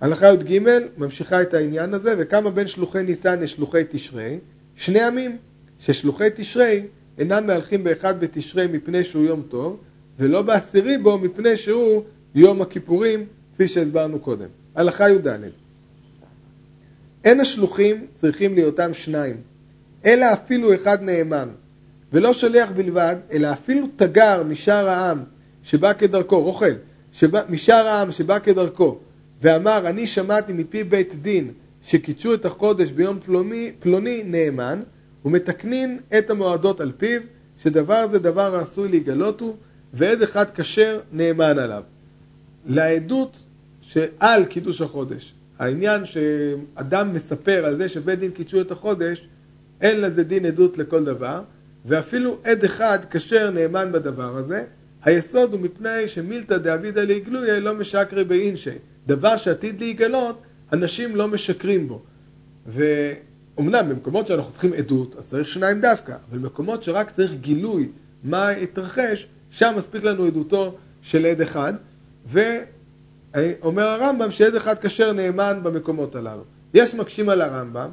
[0.00, 0.58] הלכה י"ג
[0.96, 4.38] ממשיכה את העניין הזה, וכמה בין שלוחי ניסן לשלוחי תשרי?
[4.76, 5.36] שני ימים,
[5.80, 6.82] ששלוחי תשרי
[7.18, 9.76] אינם מהלכים באחד בתשרי מפני שהוא יום טוב,
[10.18, 12.02] ולא בעשירי בו מפני שהוא
[12.34, 14.46] יום הכיפורים, כפי שהסברנו קודם.
[14.74, 15.28] הלכה י"ד
[17.24, 19.36] אין השלוחים צריכים להיותם שניים,
[20.04, 21.48] אלא אפילו אחד נאמן,
[22.12, 25.18] ולא שליח בלבד, אלא אפילו תגר משאר העם
[25.64, 26.72] שבא כדרכו, רוכל,
[27.12, 28.98] שבא, משאר העם שבא כדרכו,
[29.44, 31.50] ואמר אני שמעתי מפי בית דין
[31.82, 34.80] שקידשו את החודש ביום פלוני, פלוני נאמן,
[35.24, 37.20] ומתקנין את המועדות על פיו,
[37.62, 39.56] שדבר זה דבר העשוי להיגלות הוא,
[39.94, 41.82] ועד אחד כשר נאמן עליו.
[42.66, 43.36] לעדות
[43.82, 49.28] שעל קידוש החודש, העניין שאדם מספר על זה שבית דין קידשו את החודש,
[49.80, 51.40] אין לזה דין עדות לכל דבר,
[51.86, 54.64] ואפילו עד אחד כשר נאמן בדבר הזה,
[55.02, 58.70] היסוד הוא מפני שמילתא דאבידא להיגלויה לא משקרי באינשי.
[59.06, 62.00] דבר שעתיד להיגלות, אנשים לא משקרים בו.
[62.66, 67.88] ואומנם במקומות שאנחנו צריכים עדות, אז צריך שניים דווקא, אבל במקומות שרק צריך גילוי
[68.24, 71.74] מה התרחש, שם מספיק לנו עדותו של עד אחד,
[72.26, 76.42] ואומר הרמב"ם שעד אחד כשר נאמן במקומות הללו.
[76.74, 77.90] יש מקשים על הרמב"ם,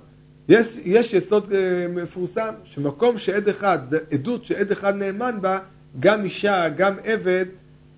[0.50, 3.80] יש, יש יסוד אה, מפורסם, שמקום שעד אחד,
[4.12, 5.60] עדות שעד אחד נאמן בה,
[6.00, 7.45] גם אישה, גם עבד,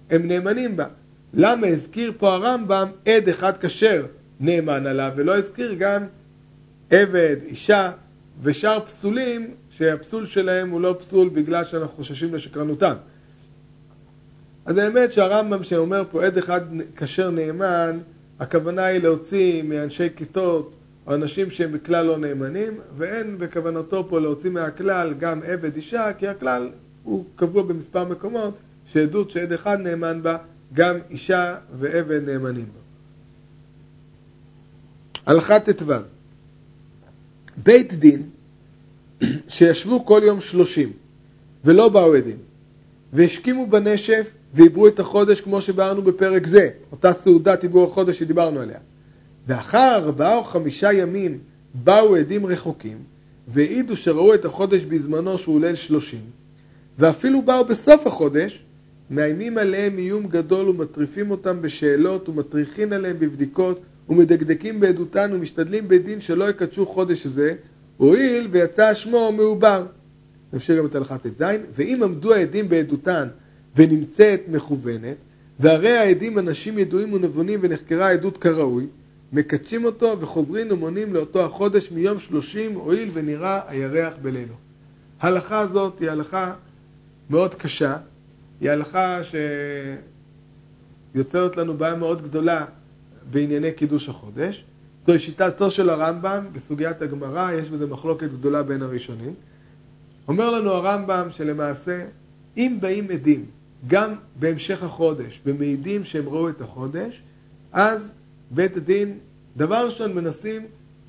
[0.09, 0.85] הם נאמנים בה.
[1.33, 4.05] למה הזכיר פה הרמב"ם עד אחד כשר
[4.39, 6.03] נאמן עליו, ולא הזכיר גם
[6.89, 7.91] עבד, אישה
[8.43, 12.93] ושאר פסולים, שהפסול שלהם הוא לא פסול בגלל שאנחנו חוששים לשקרנותם.
[14.65, 16.61] אז האמת שהרמב"ם שאומר פה עד אחד
[16.95, 17.99] כשר נאמן,
[18.39, 20.75] הכוונה היא להוציא מאנשי כיתות
[21.07, 26.27] או אנשים שהם בכלל לא נאמנים, ואין בכוונתו פה להוציא מהכלל גם עבד אישה, כי
[26.27, 26.69] הכלל
[27.03, 28.53] הוא קבוע במספר מקומות,
[28.93, 30.37] שעדות שעד אחד נאמן בה,
[30.73, 32.79] גם אישה ועבד נאמנים בה.
[35.25, 35.93] הלכה ט"ו
[37.57, 38.29] בית דין
[39.47, 40.91] שישבו כל יום שלושים
[41.65, 42.37] ולא באו עדים
[43.13, 48.79] והשכימו בנשף ועיברו את החודש כמו שביארנו בפרק זה, אותה סעודת עיבור החודש שדיברנו עליה.
[49.47, 51.39] ואחר ארבעה או חמישה ימים
[51.73, 52.97] באו עדים רחוקים,
[53.47, 56.21] והעידו שראו את החודש בזמנו שהוא ליל שלושים,
[56.99, 58.63] ואפילו באו בסוף החודש,
[59.11, 66.49] מאיימים עליהם איום גדול ומטריפים אותם בשאלות ומטריחים עליהם בבדיקות ומדקדקים בעדותן ומשתדלים בדין שלא
[66.49, 67.55] יקדשו חודש זה,
[67.97, 69.85] הואיל ויצא שמו מעובר.
[70.53, 71.43] נמשיך גם את הלכה ט"ז,
[71.75, 73.27] ואם עמדו העדים בעדותן
[73.75, 75.15] ונמצאת מכוונת,
[75.59, 78.85] והרי העדים אנשים ידועים ונבונים ונחקרה העדות כראוי,
[79.33, 84.53] מקדשים אותו וחוזרים ומונים לאותו החודש מיום שלושים הואיל ונראה הירח בלילו.
[85.21, 86.53] ההלכה הזאת היא הלכה
[87.29, 87.97] מאוד קשה,
[88.61, 89.19] היא הלכה
[91.13, 92.65] שיוצרת לנו בעיה מאוד גדולה
[93.31, 94.63] בענייני קידוש החודש.
[95.05, 99.33] זוהי שיטתו של הרמב"ם בסוגיית הגמרא, יש בזה מחלוקת גדולה בין הראשונים.
[100.27, 102.05] אומר לנו הרמב"ם שלמעשה,
[102.57, 103.45] אם באים עדים,
[103.87, 107.21] גם בהמשך החודש, ומעידים שהם ראו את החודש,
[107.71, 108.11] אז
[108.51, 109.17] בית הדין,
[109.57, 110.61] דבר ראשון מנסים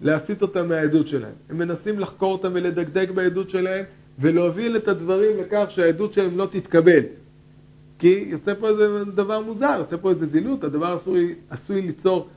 [0.02, 1.32] להסיט אותם מהעדות שלהם.
[1.50, 3.84] הם מנסים לחקור אותם ולדקדק בעדות שלהם,
[4.18, 7.00] ולהוביל את הדברים לכך שהעדות שלהם לא תתקבל.
[7.98, 12.28] כי יוצא פה איזה דבר מוזר, יוצא פה איזה זילות, הדבר עשוי, עשוי ליצור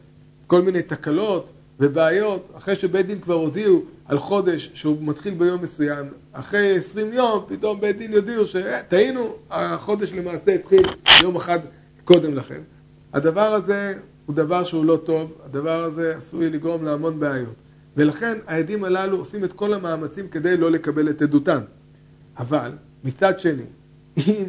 [0.47, 2.49] כל מיני תקלות ובעיות.
[2.57, 7.81] אחרי שבית דין כבר הודיעו על חודש שהוא מתחיל ביום מסוים, אחרי עשרים יום פתאום
[7.81, 10.81] בית דין יודיעו שטעינו, החודש למעשה התחיל
[11.21, 11.59] יום אחד
[12.05, 12.61] קודם לכן.
[13.13, 13.93] הדבר הזה
[14.25, 17.53] הוא דבר שהוא לא טוב, הדבר הזה עשוי לגרום להמון בעיות.
[17.97, 21.59] ולכן העדים הללו עושים את כל המאמצים כדי לא לקבל את עדותם.
[22.37, 22.71] אבל
[23.03, 23.63] מצד שני,
[24.17, 24.43] אם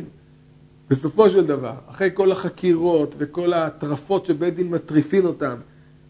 [0.91, 5.55] בסופו של דבר, אחרי כל החקירות וכל ההטרפות שבית דין מטריפין אותם,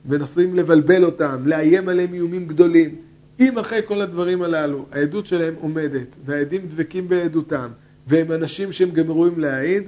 [0.08, 2.94] ונסים לבלבל אותם, לאיים עליהם איומים גדולים,
[3.40, 7.68] אם אחרי כל הדברים הללו העדות שלהם עומדת, והעדים דבקים בעדותם,
[8.06, 9.82] והם אנשים שהם גם ראויים להעיד,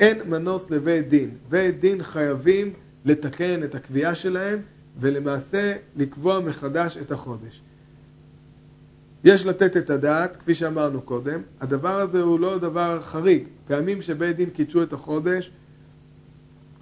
[0.00, 1.30] אין מנוס לבית דין.
[1.48, 2.72] בית דין חייבים
[3.04, 4.58] לתקן את הקביעה שלהם,
[5.00, 7.60] ולמעשה לקבוע מחדש את החודש.
[9.24, 13.42] יש לתת את הדעת, כפי שאמרנו קודם, הדבר הזה הוא לא דבר חריג.
[13.68, 15.50] פעמים שבית דין קידשו את החודש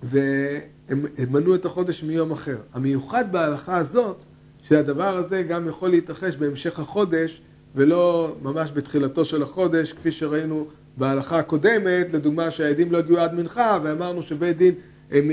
[0.03, 2.57] והם מנעו את החודש מיום אחר.
[2.75, 4.25] המיוחד בהלכה הזאת,
[4.63, 7.41] שהדבר הזה גם יכול להתרחש בהמשך החודש
[7.75, 13.79] ולא ממש בתחילתו של החודש, כפי שראינו בהלכה הקודמת, לדוגמה שהעדים לא הגיעו עד מנחה
[13.83, 14.75] ואמרנו שבית דין
[15.11, 15.31] הם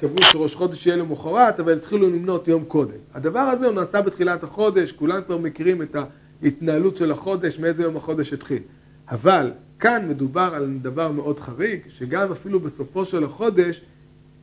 [0.00, 2.98] קבעו שראש חודש יהיה למחרת, אבל התחילו למנות יום קודם.
[3.14, 5.96] הדבר הזה הוא נעשה בתחילת החודש, כולם כבר מכירים את
[6.42, 8.62] ההתנהלות של החודש, מאיזה יום החודש התחיל.
[9.08, 13.80] אבל כאן מדובר על דבר מאוד חריג, שגם אפילו בסופו של החודש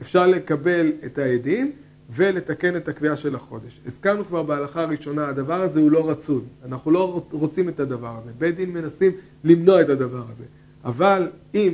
[0.01, 1.71] אפשר לקבל את העדים
[2.15, 3.79] ולתקן את הקביעה של החודש.
[3.87, 8.31] הזכרנו כבר בהלכה הראשונה, הדבר הזה הוא לא רצוי, אנחנו לא רוצים את הדבר הזה,
[8.39, 9.11] בית דין מנסים
[9.43, 10.43] למנוע את הדבר הזה,
[10.83, 11.73] אבל אם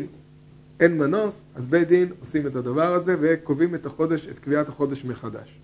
[0.80, 5.06] אין מנוס, אז בית דין עושים את הדבר הזה וקובעים את החודש, את קביעת החודש
[5.06, 5.60] מחדש.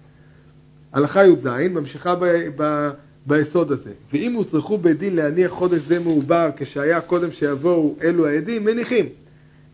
[0.93, 2.89] הלכה י"ז ממשיכה ב, ב,
[3.25, 3.91] ביסוד הזה.
[4.13, 9.05] ואם הוצרכו בית דין להניח חודש זה מעובר כשהיה קודם שיבואו אלו העדים, מניחים.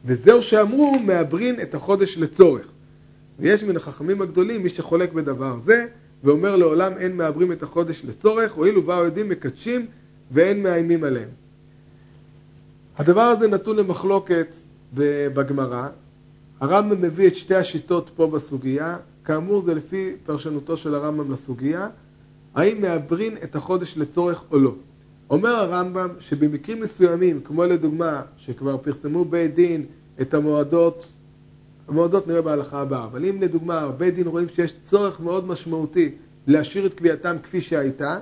[0.06, 2.68] וזהו שאמרו, מעברין את החודש לצורך.
[3.40, 5.86] ויש מן החכמים הגדולים מי שחולק בדבר זה,
[6.24, 9.86] ואומר לעולם אין מעברים את החודש לצורך, הואיל ובאו עדים מקדשים
[10.32, 11.30] ואין מאיימים עליהם.
[12.98, 14.56] הדבר הזה נתון למחלוקת
[15.34, 15.88] בגמרא.
[16.60, 21.88] הרמב"ם מביא את שתי השיטות פה בסוגיה, כאמור זה לפי פרשנותו של הרמב"ם לסוגיה,
[22.56, 24.74] האם מעברין את החודש לצורך או לא.
[25.30, 29.86] אומר הרמב"ם שבמקרים מסוימים, כמו לדוגמה, שכבר פרסמו בית דין
[30.22, 31.08] את המועדות,
[31.88, 36.12] המועדות נראה בהלכה הבאה, אבל אם לדוגמה בית דין רואים שיש צורך מאוד משמעותי
[36.48, 38.20] להשאיר את קביעתם כפי שהייתה,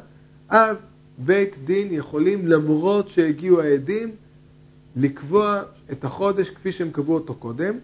[0.49, 0.77] אז
[1.17, 4.11] בית דין יכולים למרות שהגיעו העדים
[4.95, 5.61] לקבוע
[5.91, 7.77] את החודש כפי שהם קבעו אותו קודם.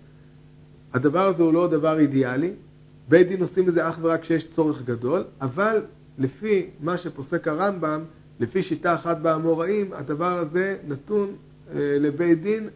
[0.94, 2.52] הדבר הזה הוא לא דבר אידיאלי,
[3.10, 5.82] בית דין עושים את זה אך ורק כשיש צורך גדול, אבל
[6.20, 8.02] לפי מה שפוסק הרמב"ם,
[8.40, 12.70] לפי שיטה אחת באמוראים, הדבר הזה נתון אה, לבית דין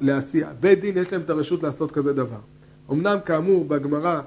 [0.00, 0.48] לעשייה.
[0.60, 2.38] בית דין יש להם את הרשות לעשות כזה דבר.
[2.90, 4.20] אמנם כאמור בגמרא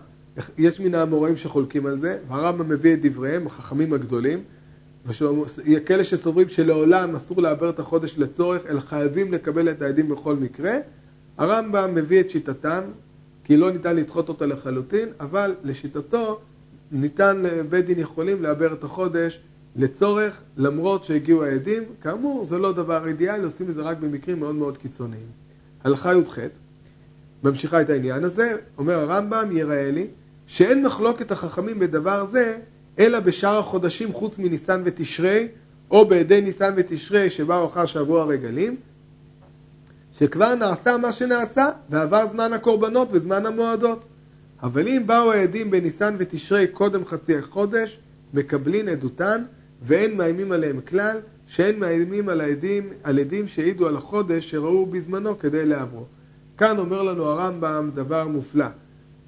[0.58, 4.40] יש מן האמוראים שחולקים על זה, והרמב"ם מביא את דבריהם, החכמים הגדולים,
[5.08, 10.78] וכאלה שסוברים שלעולם אסור לעבר את החודש לצורך, אלא חייבים לקבל את העדים בכל מקרה.
[11.38, 12.82] הרמב"ם מביא את שיטתם,
[13.44, 16.40] כי לא ניתן לדחות אותה לחלוטין, אבל לשיטתו
[16.96, 19.40] ניתן לבית דין יכולים לעבר את החודש
[19.76, 21.84] לצורך, למרות שהגיעו העדים.
[22.02, 25.28] כאמור, זה לא דבר אידיאלי, עושים את זה רק במקרים מאוד מאוד קיצוניים.
[25.84, 26.40] הלכה י"ח,
[27.44, 30.08] ממשיכה את העניין הזה, אומר הרמב"ם, יראה לי,
[30.48, 32.58] שאין מחלוקת החכמים בדבר זה,
[33.00, 35.48] אלא בשאר החודשים חוץ מניסן ותשרי,
[35.92, 38.76] או בעדי ניסן ותשרי שבאו אחר שבוע הרגלים,
[40.20, 44.06] שכבר נעשה מה שנעשה, ועבר זמן הקורבנות וזמן המועדות.
[44.66, 48.00] אבל אם באו העדים בניסן ותשרי קודם חצי החודש,
[48.34, 49.44] מקבלין עדותן
[49.84, 55.40] ואין מאיימים עליהם כלל, שאין מאיימים על העדים, על עדים שהעידו על החודש שראו בזמנו
[55.40, 56.06] כדי לעברו.
[56.58, 58.66] כאן אומר לנו הרמב"ם דבר מופלא,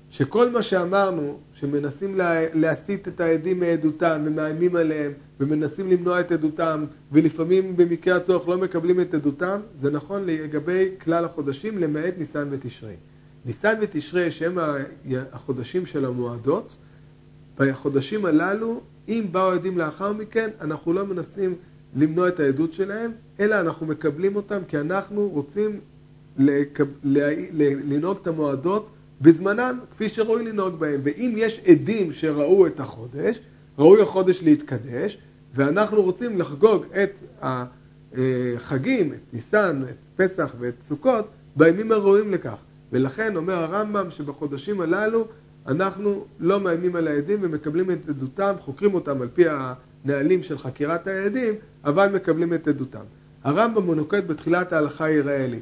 [0.09, 6.85] שכל מה שאמרנו, שמנסים לה, להסיט את העדים מעדותם ומאיימים עליהם ומנסים למנוע את עדותם
[7.11, 12.95] ולפעמים במקרה הצורך לא מקבלים את עדותם, זה נכון לגבי כלל החודשים למעט ניסן ותשרי.
[13.47, 14.57] ניסן ותשרי שהם
[15.31, 16.75] החודשים של המועדות,
[17.59, 21.55] בחודשים הללו, אם באו עדים לאחר מכן, אנחנו לא מנסים
[21.95, 25.79] למנוע את העדות שלהם, אלא אנחנו מקבלים אותם כי אנחנו רוצים
[26.37, 26.85] לקב...
[27.89, 28.89] לנהוג את המועדות
[29.21, 30.99] בזמנם, כפי שראוי לנהוג בהם.
[31.03, 33.39] ואם יש עדים שראו את החודש,
[33.79, 35.17] ראוי החודש להתקדש,
[35.55, 42.57] ואנחנו רוצים לחגוג את החגים, את ניסן, את פסח ואת סוכות, בימים הראויים לכך.
[42.91, 45.27] ולכן אומר הרמב"ם שבחודשים הללו
[45.67, 51.07] אנחנו לא מאיימים על העדים ומקבלים את עדותם, חוקרים אותם על פי הנהלים של חקירת
[51.07, 53.03] העדים, אבל מקבלים את עדותם.
[53.43, 55.59] הרמב"ם הוא נוקט בתחילת ההלכה יראה לי.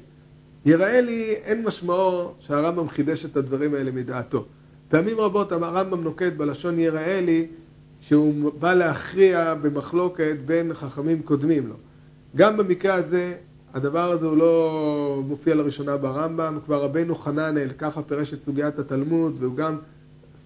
[0.65, 4.45] יראה לי אין משמעו שהרמב"ם חידש את הדברים האלה מדעתו.
[4.89, 7.47] פעמים רבות הרמב"ם נוקט בלשון יראה לי
[8.01, 11.75] שהוא בא להכריע במחלוקת בין חכמים קודמים לו.
[12.35, 13.33] גם במקרה הזה
[13.75, 19.35] הדבר הזה הוא לא מופיע לראשונה ברמב"ם, כבר רבנו חננאל ככה פירש את סוגיית התלמוד
[19.39, 19.77] והוא גם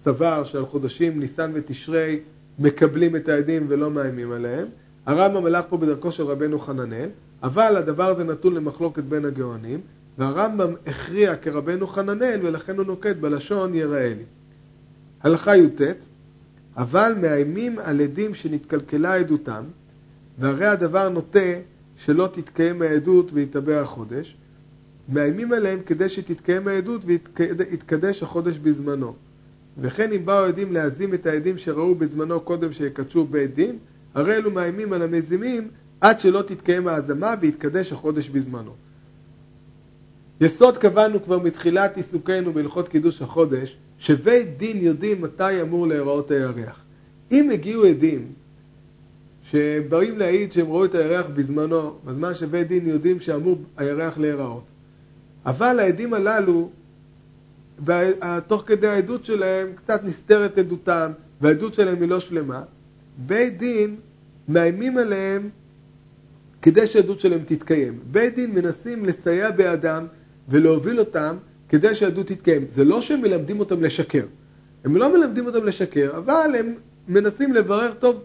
[0.04, 2.20] סבר שעל חודשים ניסן ותשרי
[2.58, 4.66] מקבלים את העדים ולא מאיימים עליהם.
[5.06, 7.08] הרמב"ם הלך פה בדרכו של רבנו חננאל,
[7.42, 9.80] אבל הדבר הזה נתון למחלוקת בין הגאונים,
[10.18, 14.24] והרמב"ם הכריע כרבנו חננאל ולכן הוא נוקט בלשון יראה לי.
[15.22, 15.80] הלכה י"ט
[16.76, 19.62] אבל מאיימים על עדים שנתקלקלה עדותם,
[20.38, 21.38] והרי הדבר נוטה
[22.04, 24.36] שלא תתקיים העדות ויתבע החודש,
[25.08, 29.14] מאיימים עליהם כדי שתתקיים העדות ויתקדש החודש בזמנו.
[29.80, 33.78] וכן אם באו עדים להזים את העדים שראו בזמנו קודם שיקדשו בית דין,
[34.14, 35.68] הרי אלו מאיימים על המזימים
[36.00, 38.72] עד שלא תתקיים ההזמה ויתקדש החודש בזמנו.
[40.40, 46.80] יסוד קבענו כבר מתחילת עיסוקנו בהלכות קידוש החודש, שבית דין יודעים מתי אמור להיראות הירח.
[47.32, 48.26] אם הגיעו עדים
[49.50, 54.64] שבאים להעיד שהם ראו את הירח בזמנו, בזמן שבית דין יודעים שאמור הירח להיראות.
[55.46, 56.70] אבל העדים הללו,
[58.46, 62.62] תוך כדי העדות שלהם, קצת נסתרת עדותם, והעדות שלהם היא לא שלמה,
[63.26, 63.96] בית דין
[64.48, 65.48] מאיימים עליהם
[66.62, 67.98] כדי שהעדות שלהם תתקיים.
[68.10, 70.06] בית דין מנסים לסייע בידם
[70.48, 71.36] ולהוביל אותם
[71.68, 72.64] כדי שהעדות תתקיים.
[72.70, 74.24] זה לא שהם מלמדים אותם לשקר.
[74.84, 76.74] הם לא מלמדים אותם לשקר, אבל הם
[77.08, 78.22] מנסים לברר טוב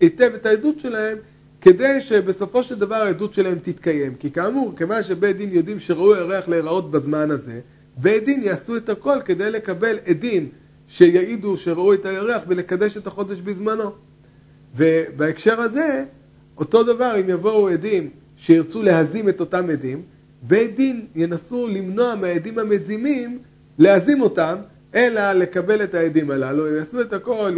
[0.00, 1.18] היטב את העדות שלהם
[1.60, 4.14] כדי שבסופו של דבר העדות שלהם תתקיים.
[4.14, 7.60] כי כאמור, כיוון שבית דין יודעים שראוי הירח להיראות בזמן הזה,
[7.96, 10.48] בית דין יעשו את הכל כדי לקבל עדים
[10.88, 13.90] שיעידו שראו את הירח ולקדש את החודש בזמנו.
[14.76, 16.04] ובהקשר הזה,
[16.58, 20.02] אותו דבר אם יבואו עדים שירצו להזים את אותם עדים,
[20.42, 23.38] בית דין ינסו למנוע מהעדים המזימים
[23.78, 24.56] להזים אותם,
[24.94, 27.52] אלא לקבל את העדים הללו, הם יעשו את הכל,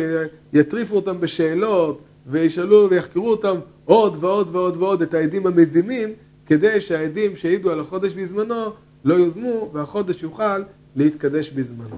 [0.53, 6.09] יטריפו אותם בשאלות וישאלו ויחקרו אותם עוד ועוד ועוד ועוד את העדים המזימים,
[6.47, 8.71] כדי שהעדים שהעידו על החודש בזמנו
[9.05, 10.63] לא יוזמו והחודש יוכל
[10.97, 11.97] להתקדש בזמנו.